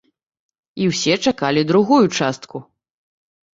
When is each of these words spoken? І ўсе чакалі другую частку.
І 0.83 0.87
ўсе 0.91 1.13
чакалі 1.25 1.61
другую 1.73 2.01
частку. 2.17 2.57